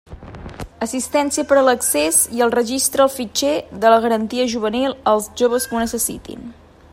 Assistència 0.85 1.43
per 1.51 1.57
a 1.59 1.65
l'accés 1.67 2.17
i 2.37 2.41
el 2.45 2.53
registre 2.55 3.05
al 3.05 3.13
fitxer 3.17 3.53
de 3.85 3.93
la 3.95 4.01
Garantia 4.07 4.49
Juvenil 4.55 4.97
als 5.13 5.29
joves 5.43 5.69
que 5.69 5.79
ho 5.79 5.85
necessitin. 5.85 6.51